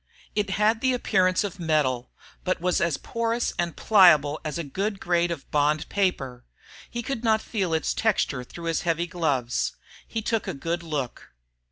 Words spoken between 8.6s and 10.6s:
his heavy gloves. He took a